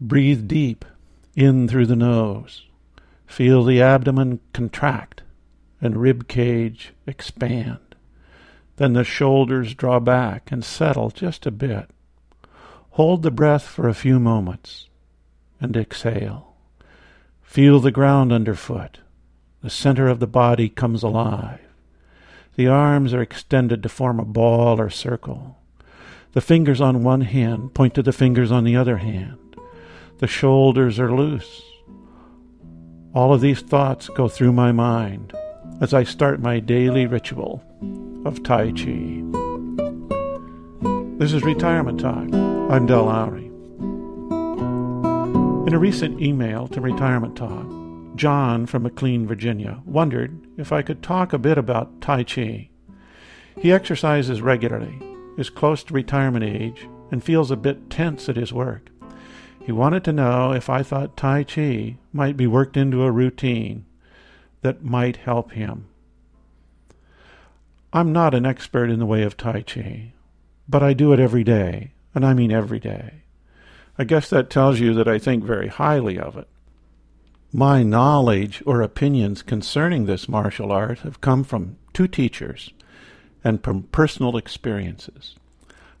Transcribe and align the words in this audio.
Breathe 0.00 0.46
deep 0.46 0.84
in 1.34 1.68
through 1.68 1.86
the 1.86 1.96
nose. 1.96 2.66
Feel 3.26 3.64
the 3.64 3.80
abdomen 3.80 4.40
contract 4.52 5.22
and 5.80 5.96
rib 5.96 6.28
cage 6.28 6.92
expand. 7.06 7.78
Then 8.76 8.92
the 8.92 9.04
shoulders 9.04 9.74
draw 9.74 10.00
back 10.00 10.52
and 10.52 10.64
settle 10.64 11.10
just 11.10 11.46
a 11.46 11.50
bit. 11.50 11.88
Hold 12.90 13.22
the 13.22 13.30
breath 13.30 13.66
for 13.66 13.88
a 13.88 13.94
few 13.94 14.20
moments 14.20 14.88
and 15.60 15.76
exhale. 15.76 16.54
Feel 17.42 17.80
the 17.80 17.90
ground 17.90 18.32
underfoot. 18.32 18.98
The 19.62 19.70
center 19.70 20.08
of 20.08 20.20
the 20.20 20.26
body 20.26 20.68
comes 20.68 21.02
alive. 21.02 21.60
The 22.56 22.68
arms 22.68 23.14
are 23.14 23.22
extended 23.22 23.82
to 23.82 23.88
form 23.88 24.20
a 24.20 24.24
ball 24.24 24.80
or 24.80 24.90
circle. 24.90 25.58
The 26.32 26.40
fingers 26.40 26.80
on 26.80 27.02
one 27.02 27.22
hand 27.22 27.72
point 27.72 27.94
to 27.94 28.02
the 28.02 28.12
fingers 28.12 28.52
on 28.52 28.64
the 28.64 28.76
other 28.76 28.98
hand. 28.98 29.45
The 30.18 30.26
shoulders 30.26 30.98
are 30.98 31.14
loose. 31.14 31.62
All 33.14 33.34
of 33.34 33.42
these 33.42 33.60
thoughts 33.60 34.08
go 34.08 34.28
through 34.28 34.54
my 34.54 34.72
mind 34.72 35.34
as 35.82 35.92
I 35.92 36.04
start 36.04 36.40
my 36.40 36.58
daily 36.58 37.06
ritual 37.06 37.62
of 38.24 38.42
Tai 38.42 38.72
Chi. 38.72 39.22
This 41.18 41.34
is 41.34 41.42
Retirement 41.42 42.00
Talk. 42.00 42.32
I'm 42.32 42.86
Del 42.86 43.04
Lowry. 43.04 43.44
In 45.66 45.74
a 45.74 45.78
recent 45.78 46.22
email 46.22 46.66
to 46.68 46.80
Retirement 46.80 47.36
Talk, 47.36 47.66
John 48.16 48.64
from 48.64 48.84
McLean, 48.84 49.26
Virginia, 49.26 49.82
wondered 49.84 50.46
if 50.56 50.72
I 50.72 50.80
could 50.80 51.02
talk 51.02 51.34
a 51.34 51.38
bit 51.38 51.58
about 51.58 52.00
Tai 52.00 52.24
Chi. 52.24 52.70
He 53.60 53.70
exercises 53.70 54.40
regularly, 54.40 54.98
is 55.36 55.50
close 55.50 55.84
to 55.84 55.92
retirement 55.92 56.42
age, 56.42 56.88
and 57.10 57.22
feels 57.22 57.50
a 57.50 57.56
bit 57.56 57.90
tense 57.90 58.30
at 58.30 58.36
his 58.36 58.50
work. 58.50 58.88
He 59.66 59.72
wanted 59.72 60.04
to 60.04 60.12
know 60.12 60.52
if 60.52 60.70
I 60.70 60.84
thought 60.84 61.16
Tai 61.16 61.42
Chi 61.42 61.96
might 62.12 62.36
be 62.36 62.46
worked 62.46 62.76
into 62.76 63.02
a 63.02 63.10
routine 63.10 63.84
that 64.60 64.84
might 64.84 65.16
help 65.16 65.50
him. 65.50 65.88
I'm 67.92 68.12
not 68.12 68.32
an 68.32 68.46
expert 68.46 68.90
in 68.90 69.00
the 69.00 69.06
way 69.06 69.24
of 69.24 69.36
Tai 69.36 69.62
Chi, 69.62 70.12
but 70.68 70.84
I 70.84 70.92
do 70.92 71.12
it 71.12 71.18
every 71.18 71.42
day, 71.42 71.90
and 72.14 72.24
I 72.24 72.32
mean 72.32 72.52
every 72.52 72.78
day. 72.78 73.22
I 73.98 74.04
guess 74.04 74.30
that 74.30 74.50
tells 74.50 74.78
you 74.78 74.94
that 74.94 75.08
I 75.08 75.18
think 75.18 75.42
very 75.42 75.66
highly 75.66 76.16
of 76.16 76.36
it. 76.36 76.46
My 77.52 77.82
knowledge 77.82 78.62
or 78.66 78.82
opinions 78.82 79.42
concerning 79.42 80.06
this 80.06 80.28
martial 80.28 80.70
art 80.70 81.00
have 81.00 81.20
come 81.20 81.42
from 81.42 81.76
two 81.92 82.06
teachers 82.06 82.70
and 83.42 83.64
from 83.64 83.82
personal 83.90 84.36
experiences. 84.36 85.34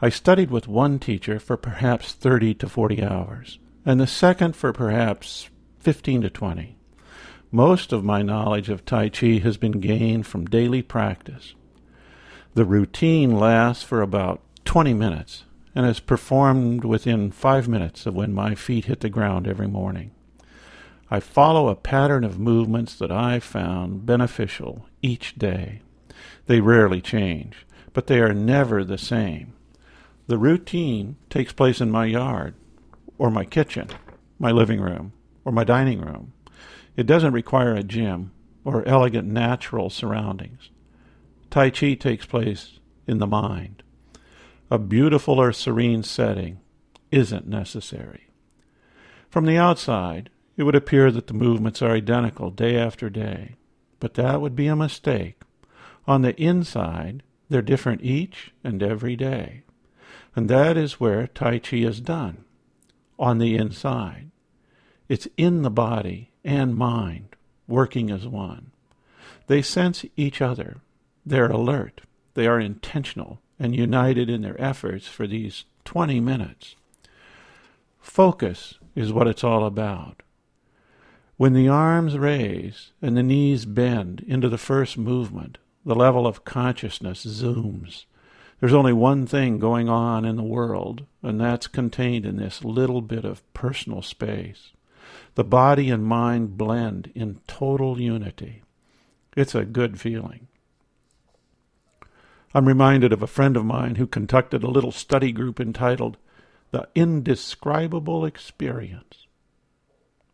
I 0.00 0.08
studied 0.08 0.50
with 0.50 0.66
one 0.66 0.98
teacher 0.98 1.38
for 1.38 1.56
perhaps 1.56 2.12
30 2.12 2.54
to 2.54 2.68
40 2.68 3.02
hours, 3.02 3.58
and 3.86 4.00
the 4.00 4.06
second 4.06 4.56
for 4.56 4.72
perhaps 4.72 5.48
15 5.78 6.22
to 6.22 6.30
20. 6.30 6.76
Most 7.52 7.92
of 7.92 8.02
my 8.02 8.22
knowledge 8.22 8.68
of 8.68 8.84
Tai 8.84 9.10
Chi 9.10 9.38
has 9.38 9.56
been 9.56 9.80
gained 9.80 10.26
from 10.26 10.46
daily 10.46 10.82
practice. 10.82 11.54
The 12.54 12.64
routine 12.64 13.30
lasts 13.30 13.84
for 13.84 14.02
about 14.02 14.40
20 14.64 14.94
minutes 14.94 15.44
and 15.74 15.86
is 15.86 16.00
performed 16.00 16.84
within 16.84 17.30
five 17.30 17.68
minutes 17.68 18.06
of 18.06 18.14
when 18.14 18.34
my 18.34 18.54
feet 18.54 18.86
hit 18.86 19.00
the 19.00 19.08
ground 19.08 19.46
every 19.46 19.68
morning. 19.68 20.10
I 21.10 21.20
follow 21.20 21.68
a 21.68 21.76
pattern 21.76 22.24
of 22.24 22.40
movements 22.40 22.96
that 22.96 23.12
I 23.12 23.38
found 23.38 24.06
beneficial 24.06 24.86
each 25.02 25.36
day. 25.36 25.82
They 26.46 26.60
rarely 26.60 27.00
change, 27.00 27.66
but 27.92 28.08
they 28.08 28.20
are 28.20 28.34
never 28.34 28.82
the 28.82 28.98
same. 28.98 29.52
The 30.26 30.38
routine 30.38 31.16
takes 31.28 31.52
place 31.52 31.80
in 31.80 31.90
my 31.90 32.06
yard, 32.06 32.54
or 33.18 33.30
my 33.30 33.44
kitchen, 33.44 33.88
my 34.38 34.50
living 34.50 34.80
room, 34.80 35.12
or 35.44 35.52
my 35.52 35.64
dining 35.64 36.00
room. 36.00 36.32
It 36.96 37.06
doesn't 37.06 37.32
require 37.32 37.74
a 37.74 37.82
gym 37.82 38.32
or 38.64 38.86
elegant 38.88 39.28
natural 39.28 39.90
surroundings. 39.90 40.70
Tai 41.50 41.70
Chi 41.70 41.94
takes 41.94 42.24
place 42.24 42.78
in 43.06 43.18
the 43.18 43.26
mind. 43.26 43.82
A 44.70 44.78
beautiful 44.78 45.38
or 45.38 45.52
serene 45.52 46.02
setting 46.02 46.60
isn't 47.10 47.46
necessary. 47.46 48.28
From 49.28 49.44
the 49.44 49.58
outside, 49.58 50.30
it 50.56 50.62
would 50.62 50.74
appear 50.74 51.10
that 51.10 51.26
the 51.26 51.34
movements 51.34 51.82
are 51.82 51.90
identical 51.90 52.50
day 52.50 52.78
after 52.78 53.10
day, 53.10 53.56
but 54.00 54.14
that 54.14 54.40
would 54.40 54.56
be 54.56 54.68
a 54.68 54.76
mistake. 54.76 55.42
On 56.06 56.22
the 56.22 56.40
inside, 56.40 57.22
they're 57.48 57.62
different 57.62 58.02
each 58.02 58.52
and 58.62 58.82
every 58.82 59.16
day. 59.16 59.64
And 60.36 60.48
that 60.48 60.76
is 60.76 61.00
where 61.00 61.26
Tai 61.26 61.60
Chi 61.60 61.76
is 61.78 62.00
done, 62.00 62.44
on 63.18 63.38
the 63.38 63.56
inside. 63.56 64.30
It's 65.08 65.28
in 65.36 65.62
the 65.62 65.70
body 65.70 66.30
and 66.44 66.76
mind, 66.76 67.36
working 67.68 68.10
as 68.10 68.26
one. 68.26 68.72
They 69.46 69.62
sense 69.62 70.04
each 70.16 70.40
other. 70.40 70.78
They're 71.24 71.50
alert. 71.50 72.02
They 72.34 72.46
are 72.46 72.60
intentional 72.60 73.40
and 73.58 73.76
united 73.76 74.28
in 74.28 74.42
their 74.42 74.60
efforts 74.60 75.06
for 75.06 75.26
these 75.26 75.64
20 75.84 76.20
minutes. 76.20 76.74
Focus 78.00 78.74
is 78.94 79.12
what 79.12 79.28
it's 79.28 79.44
all 79.44 79.64
about. 79.64 80.22
When 81.36 81.52
the 81.52 81.68
arms 81.68 82.16
raise 82.16 82.92
and 83.02 83.16
the 83.16 83.22
knees 83.22 83.64
bend 83.64 84.24
into 84.26 84.48
the 84.48 84.58
first 84.58 84.96
movement, 84.96 85.58
the 85.84 85.94
level 85.94 86.26
of 86.26 86.44
consciousness 86.44 87.24
zooms. 87.24 88.04
There's 88.64 88.72
only 88.72 88.94
one 88.94 89.26
thing 89.26 89.58
going 89.58 89.90
on 89.90 90.24
in 90.24 90.36
the 90.36 90.42
world, 90.42 91.04
and 91.22 91.38
that's 91.38 91.66
contained 91.66 92.24
in 92.24 92.38
this 92.38 92.64
little 92.64 93.02
bit 93.02 93.22
of 93.22 93.42
personal 93.52 94.00
space. 94.00 94.72
The 95.34 95.44
body 95.44 95.90
and 95.90 96.02
mind 96.02 96.56
blend 96.56 97.12
in 97.14 97.42
total 97.46 98.00
unity. 98.00 98.62
It's 99.36 99.54
a 99.54 99.66
good 99.66 100.00
feeling. 100.00 100.46
I'm 102.54 102.66
reminded 102.66 103.12
of 103.12 103.22
a 103.22 103.26
friend 103.26 103.54
of 103.58 103.66
mine 103.66 103.96
who 103.96 104.06
conducted 104.06 104.62
a 104.62 104.70
little 104.70 104.92
study 104.92 105.30
group 105.30 105.60
entitled 105.60 106.16
The 106.70 106.88
Indescribable 106.94 108.24
Experience. 108.24 109.26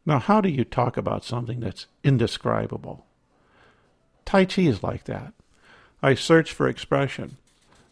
Now, 0.07 0.21
how 0.21 0.41
do 0.41 0.49
you 0.49 0.63
talk 0.63 0.97
about 0.97 1.25
something 1.25 1.59
that's 1.59 1.89
indescribable? 2.05 3.07
Tai 4.25 4.45
Chi 4.45 4.63
is 4.63 4.85
like 4.85 5.07
that. 5.07 5.33
I 6.01 6.15
search 6.15 6.53
for 6.53 6.69
expression, 6.69 7.37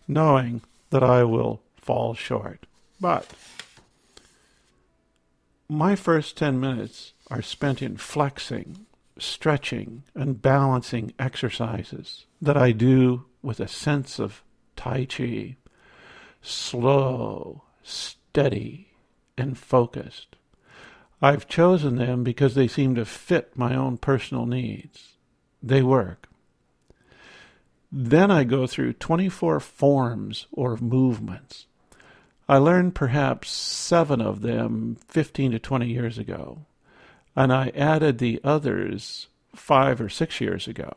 knowing 0.09 0.63
that 0.91 1.05
I 1.05 1.23
will 1.23 1.61
fall 1.77 2.15
short. 2.15 2.67
But 3.01 3.33
my 5.69 5.95
first 5.95 6.37
10 6.37 6.59
minutes 6.59 7.13
are 7.31 7.43
spent 7.43 7.83
in 7.83 7.99
flexing, 7.99 8.87
stretching, 9.19 10.03
and 10.15 10.41
balancing 10.41 11.13
exercises 11.19 12.25
that 12.41 12.57
I 12.57 12.73
do 12.73 13.27
with 13.43 13.61
a 13.61 13.69
sense 13.69 14.19
of 14.19 14.43
Tai 14.77 15.05
Chi, 15.05 15.57
slow, 16.41 17.65
steady, 17.83 18.89
and 19.37 19.59
focused. 19.59 20.37
I've 21.21 21.49
chosen 21.49 21.97
them 21.97 22.23
because 22.23 22.55
they 22.55 22.69
seem 22.69 22.95
to 22.95 23.05
fit 23.05 23.57
my 23.57 23.75
own 23.75 23.99
personal 23.99 24.47
needs. 24.47 25.15
They 25.63 25.83
work. 25.83 26.28
Then 27.91 28.31
I 28.31 28.45
go 28.45 28.67
through 28.67 28.95
24 28.95 29.61
forms 29.61 30.47
or 30.53 30.77
movements. 30.77 31.67
I 32.49 32.59
learned 32.59 32.95
perhaps 32.95 33.51
seven 33.51 34.21
of 34.21 34.41
them 34.43 34.97
15 35.09 35.53
to 35.53 35.59
20 35.59 35.87
years 35.87 36.19
ago, 36.19 36.67
and 37.37 37.53
I 37.53 37.69
added 37.75 38.19
the 38.19 38.41
others 38.43 39.29
five 39.55 40.01
or 40.01 40.09
six 40.09 40.41
years 40.41 40.67
ago. 40.67 40.95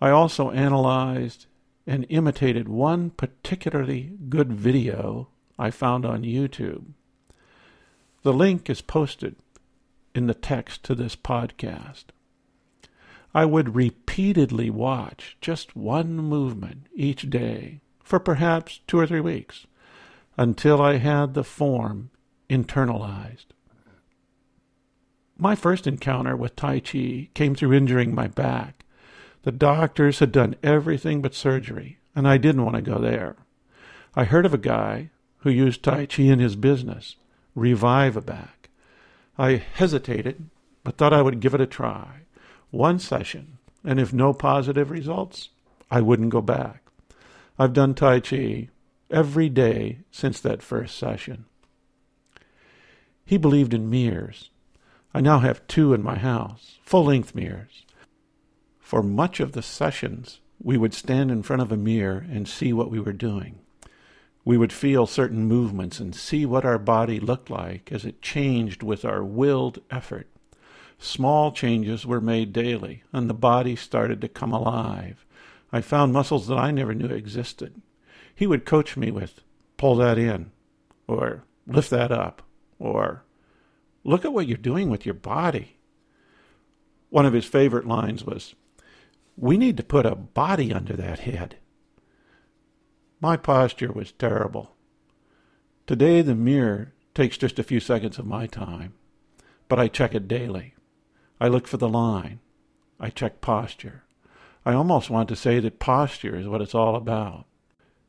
I 0.00 0.10
also 0.10 0.50
analyzed 0.50 1.46
and 1.86 2.06
imitated 2.08 2.68
one 2.68 3.10
particularly 3.10 4.12
good 4.28 4.52
video 4.52 5.28
I 5.58 5.70
found 5.70 6.04
on 6.04 6.22
YouTube. 6.22 6.84
The 8.22 8.32
link 8.32 8.68
is 8.68 8.80
posted 8.80 9.36
in 10.14 10.26
the 10.26 10.34
text 10.34 10.84
to 10.84 10.94
this 10.94 11.16
podcast. 11.16 12.04
I 13.34 13.44
would 13.44 13.74
repeatedly 13.74 14.70
watch 14.70 15.36
just 15.40 15.76
one 15.76 16.16
movement 16.16 16.86
each 16.94 17.28
day 17.28 17.80
for 18.02 18.18
perhaps 18.18 18.80
two 18.86 18.98
or 18.98 19.06
three 19.06 19.20
weeks 19.20 19.66
until 20.36 20.80
I 20.80 20.96
had 20.96 21.34
the 21.34 21.44
form 21.44 22.10
internalized. 22.48 23.46
My 25.36 25.54
first 25.54 25.86
encounter 25.86 26.36
with 26.36 26.56
Tai 26.56 26.80
Chi 26.80 27.28
came 27.34 27.54
through 27.54 27.74
injuring 27.74 28.14
my 28.14 28.26
back. 28.26 28.84
The 29.42 29.52
doctors 29.52 30.18
had 30.18 30.32
done 30.32 30.56
everything 30.62 31.22
but 31.22 31.34
surgery, 31.34 31.98
and 32.14 32.26
I 32.26 32.38
didn't 32.38 32.64
want 32.64 32.76
to 32.76 32.82
go 32.82 32.98
there. 32.98 33.36
I 34.16 34.24
heard 34.24 34.46
of 34.46 34.54
a 34.54 34.58
guy 34.58 35.10
who 35.38 35.50
used 35.50 35.82
Tai 35.82 36.06
Chi 36.06 36.24
in 36.24 36.40
his 36.40 36.56
business, 36.56 37.16
Revive 37.54 38.16
a 38.16 38.20
Back. 38.20 38.68
I 39.38 39.56
hesitated, 39.56 40.50
but 40.82 40.96
thought 40.96 41.12
I 41.12 41.22
would 41.22 41.40
give 41.40 41.54
it 41.54 41.60
a 41.60 41.66
try. 41.66 42.22
One 42.70 42.98
session, 42.98 43.58
and 43.84 43.98
if 43.98 44.12
no 44.12 44.32
positive 44.32 44.90
results, 44.90 45.48
I 45.90 46.00
wouldn't 46.00 46.30
go 46.30 46.42
back. 46.42 46.82
I've 47.58 47.72
done 47.72 47.94
Tai 47.94 48.20
Chi 48.20 48.68
every 49.10 49.48
day 49.48 50.00
since 50.10 50.40
that 50.40 50.62
first 50.62 50.98
session. 50.98 51.46
He 53.24 53.38
believed 53.38 53.74
in 53.74 53.90
mirrors. 53.90 54.50
I 55.14 55.20
now 55.20 55.38
have 55.38 55.66
two 55.66 55.94
in 55.94 56.02
my 56.02 56.18
house, 56.18 56.78
full 56.82 57.04
length 57.06 57.34
mirrors. 57.34 57.84
For 58.78 59.02
much 59.02 59.40
of 59.40 59.52
the 59.52 59.62
sessions, 59.62 60.40
we 60.62 60.76
would 60.76 60.94
stand 60.94 61.30
in 61.30 61.42
front 61.42 61.62
of 61.62 61.72
a 61.72 61.76
mirror 61.76 62.26
and 62.30 62.46
see 62.48 62.72
what 62.72 62.90
we 62.90 63.00
were 63.00 63.12
doing. 63.12 63.60
We 64.44 64.56
would 64.56 64.72
feel 64.72 65.06
certain 65.06 65.44
movements 65.44 66.00
and 66.00 66.14
see 66.14 66.46
what 66.46 66.64
our 66.64 66.78
body 66.78 67.20
looked 67.20 67.50
like 67.50 67.92
as 67.92 68.04
it 68.04 68.22
changed 68.22 68.82
with 68.82 69.04
our 69.04 69.22
willed 69.24 69.80
effort. 69.90 70.26
Small 70.98 71.52
changes 71.52 72.04
were 72.04 72.20
made 72.20 72.52
daily, 72.52 73.04
and 73.12 73.30
the 73.30 73.34
body 73.34 73.76
started 73.76 74.20
to 74.20 74.28
come 74.28 74.52
alive. 74.52 75.24
I 75.72 75.80
found 75.80 76.12
muscles 76.12 76.48
that 76.48 76.58
I 76.58 76.72
never 76.72 76.92
knew 76.92 77.06
existed. 77.06 77.80
He 78.34 78.46
would 78.46 78.66
coach 78.66 78.96
me 78.96 79.10
with, 79.10 79.40
pull 79.76 79.94
that 79.96 80.18
in, 80.18 80.50
or 81.06 81.44
lift 81.66 81.90
that 81.90 82.10
up, 82.10 82.42
or 82.78 83.22
look 84.02 84.24
at 84.24 84.32
what 84.32 84.48
you're 84.48 84.56
doing 84.56 84.90
with 84.90 85.06
your 85.06 85.14
body. 85.14 85.76
One 87.10 87.26
of 87.26 87.32
his 87.32 87.46
favorite 87.46 87.86
lines 87.86 88.24
was, 88.24 88.54
We 89.36 89.56
need 89.56 89.76
to 89.76 89.84
put 89.84 90.04
a 90.04 90.16
body 90.16 90.72
under 90.72 90.94
that 90.94 91.20
head. 91.20 91.56
My 93.20 93.36
posture 93.36 93.92
was 93.92 94.12
terrible. 94.12 94.74
Today, 95.86 96.22
the 96.22 96.34
mirror 96.34 96.92
takes 97.14 97.38
just 97.38 97.58
a 97.58 97.64
few 97.64 97.80
seconds 97.80 98.18
of 98.18 98.26
my 98.26 98.46
time, 98.46 98.94
but 99.68 99.78
I 99.78 99.88
check 99.88 100.14
it 100.14 100.28
daily. 100.28 100.74
I 101.40 101.48
look 101.48 101.66
for 101.66 101.76
the 101.76 101.88
line. 101.88 102.40
I 102.98 103.10
check 103.10 103.40
posture. 103.40 104.02
I 104.64 104.72
almost 104.74 105.08
want 105.08 105.28
to 105.28 105.36
say 105.36 105.60
that 105.60 105.78
posture 105.78 106.36
is 106.36 106.48
what 106.48 106.60
it's 106.60 106.74
all 106.74 106.96
about. 106.96 107.46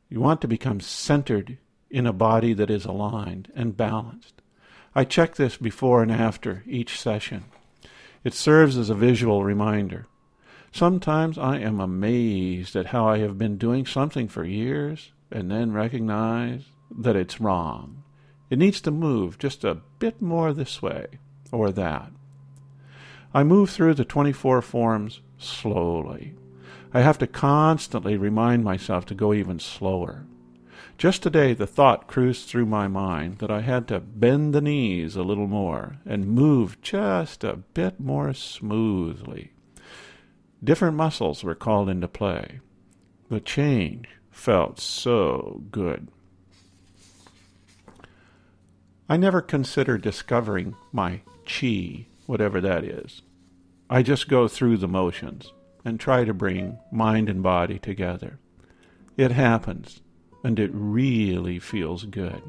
You 0.08 0.20
want 0.20 0.40
to 0.40 0.48
become 0.48 0.80
centered 0.80 1.58
in 1.90 2.06
a 2.06 2.12
body 2.12 2.52
that 2.54 2.70
is 2.70 2.84
aligned 2.84 3.50
and 3.54 3.76
balanced. 3.76 4.42
I 4.94 5.04
check 5.04 5.36
this 5.36 5.56
before 5.56 6.02
and 6.02 6.10
after 6.10 6.64
each 6.66 6.98
session. 6.98 7.44
It 8.24 8.34
serves 8.34 8.76
as 8.76 8.90
a 8.90 8.94
visual 8.94 9.44
reminder. 9.44 10.06
Sometimes 10.72 11.38
I 11.38 11.58
am 11.58 11.80
amazed 11.80 12.76
at 12.76 12.86
how 12.86 13.08
I 13.08 13.18
have 13.18 13.38
been 13.38 13.56
doing 13.56 13.86
something 13.86 14.28
for 14.28 14.44
years 14.44 15.12
and 15.30 15.50
then 15.50 15.72
recognize 15.72 16.64
that 16.90 17.16
it's 17.16 17.40
wrong. 17.40 18.02
It 18.50 18.58
needs 18.58 18.80
to 18.82 18.90
move 18.90 19.38
just 19.38 19.64
a 19.64 19.78
bit 20.00 20.20
more 20.20 20.52
this 20.52 20.82
way 20.82 21.06
or 21.52 21.70
that. 21.72 22.10
I 23.32 23.44
move 23.44 23.70
through 23.70 23.94
the 23.94 24.04
24 24.04 24.60
forms 24.62 25.20
slowly. 25.38 26.34
I 26.92 27.02
have 27.02 27.18
to 27.18 27.26
constantly 27.26 28.16
remind 28.16 28.64
myself 28.64 29.06
to 29.06 29.14
go 29.14 29.32
even 29.32 29.60
slower. 29.60 30.24
Just 30.98 31.22
today, 31.22 31.54
the 31.54 31.66
thought 31.66 32.08
cruised 32.08 32.48
through 32.48 32.66
my 32.66 32.88
mind 32.88 33.38
that 33.38 33.50
I 33.50 33.60
had 33.60 33.86
to 33.88 34.00
bend 34.00 34.52
the 34.52 34.60
knees 34.60 35.16
a 35.16 35.22
little 35.22 35.46
more 35.46 35.98
and 36.04 36.26
move 36.26 36.80
just 36.82 37.44
a 37.44 37.56
bit 37.56 38.00
more 38.00 38.34
smoothly. 38.34 39.52
Different 40.62 40.96
muscles 40.96 41.42
were 41.42 41.54
called 41.54 41.88
into 41.88 42.08
play. 42.08 42.60
The 43.30 43.40
change 43.40 44.08
felt 44.30 44.80
so 44.80 45.62
good. 45.70 46.08
I 49.08 49.16
never 49.16 49.40
consider 49.40 49.96
discovering 49.96 50.76
my 50.92 51.22
chi, 51.46 52.06
whatever 52.30 52.60
that 52.60 52.84
is. 52.84 53.22
I 53.90 54.04
just 54.04 54.28
go 54.28 54.46
through 54.46 54.76
the 54.76 54.86
motions 54.86 55.52
and 55.84 55.98
try 55.98 56.22
to 56.22 56.32
bring 56.32 56.78
mind 56.92 57.28
and 57.28 57.42
body 57.42 57.80
together. 57.80 58.38
It 59.16 59.32
happens, 59.32 60.00
and 60.44 60.56
it 60.60 60.70
really 60.72 61.58
feels 61.58 62.04
good. 62.04 62.40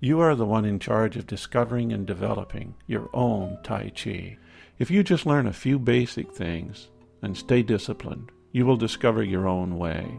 You 0.00 0.18
are 0.20 0.34
the 0.34 0.46
one 0.46 0.64
in 0.64 0.78
charge 0.78 1.18
of 1.18 1.26
discovering 1.26 1.92
and 1.92 2.06
developing 2.06 2.74
your 2.86 3.10
own 3.12 3.58
Tai 3.62 3.92
Chi. 3.94 4.38
If 4.78 4.90
you 4.90 5.02
just 5.02 5.26
learn 5.26 5.46
a 5.46 5.52
few 5.52 5.78
basic 5.78 6.32
things 6.32 6.88
and 7.20 7.36
stay 7.36 7.62
disciplined, 7.62 8.32
you 8.50 8.64
will 8.64 8.78
discover 8.78 9.22
your 9.22 9.46
own 9.46 9.76
way. 9.76 10.18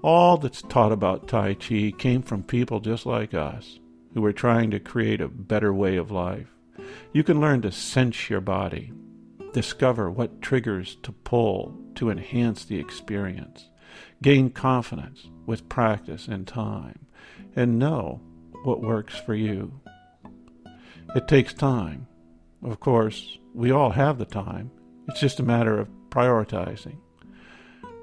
All 0.00 0.38
that's 0.38 0.62
taught 0.62 0.92
about 0.92 1.28
Tai 1.28 1.54
Chi 1.54 1.92
came 1.98 2.22
from 2.22 2.42
people 2.42 2.80
just 2.80 3.04
like 3.04 3.34
us 3.34 3.80
who 4.14 4.22
were 4.22 4.32
trying 4.32 4.70
to 4.70 4.80
create 4.80 5.20
a 5.20 5.28
better 5.28 5.74
way 5.74 5.98
of 5.98 6.10
life. 6.10 6.55
You 7.12 7.24
can 7.24 7.40
learn 7.40 7.62
to 7.62 7.72
sense 7.72 8.28
your 8.28 8.40
body, 8.40 8.92
discover 9.52 10.10
what 10.10 10.42
triggers 10.42 10.96
to 11.02 11.12
pull 11.12 11.76
to 11.96 12.10
enhance 12.10 12.64
the 12.64 12.78
experience, 12.78 13.68
gain 14.22 14.50
confidence 14.50 15.28
with 15.46 15.68
practice 15.68 16.28
and 16.28 16.46
time, 16.46 17.06
and 17.54 17.78
know 17.78 18.20
what 18.64 18.82
works 18.82 19.16
for 19.16 19.34
you. 19.34 19.80
It 21.14 21.28
takes 21.28 21.54
time. 21.54 22.06
Of 22.62 22.80
course, 22.80 23.38
we 23.54 23.70
all 23.70 23.90
have 23.90 24.18
the 24.18 24.24
time. 24.24 24.70
It's 25.08 25.20
just 25.20 25.40
a 25.40 25.44
matter 25.44 25.78
of 25.78 25.88
prioritizing. 26.10 26.96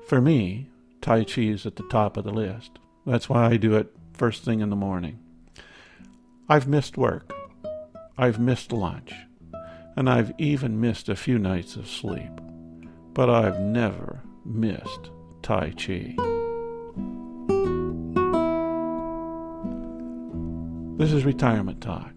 For 0.07 0.21
me, 0.21 0.69
Tai 1.01 1.25
Chi 1.25 1.41
is 1.41 1.65
at 1.65 1.75
the 1.75 1.87
top 1.89 2.17
of 2.17 2.23
the 2.23 2.31
list. 2.31 2.79
That's 3.05 3.27
why 3.27 3.45
I 3.45 3.57
do 3.57 3.75
it 3.75 3.93
first 4.13 4.43
thing 4.43 4.61
in 4.61 4.69
the 4.69 4.75
morning. 4.75 5.19
I've 6.47 6.67
missed 6.67 6.97
work. 6.97 7.33
I've 8.17 8.39
missed 8.39 8.71
lunch. 8.71 9.13
And 9.95 10.09
I've 10.09 10.33
even 10.37 10.79
missed 10.79 11.09
a 11.09 11.15
few 11.15 11.39
nights 11.39 11.75
of 11.75 11.87
sleep. 11.87 12.31
But 13.13 13.29
I've 13.29 13.59
never 13.59 14.21
missed 14.45 15.09
Tai 15.41 15.71
Chi. 15.71 16.15
This 20.97 21.11
is 21.11 21.25
Retirement 21.25 21.81
Talk. 21.81 22.11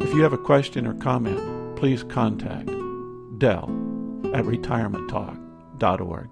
If 0.00 0.14
you 0.14 0.22
have 0.22 0.32
a 0.32 0.38
question 0.38 0.86
or 0.86 0.94
comment, 0.94 1.76
please 1.76 2.02
contact 2.02 2.68
Del 3.38 3.64
at 4.34 4.44
retirementtalk.org. 4.44 6.28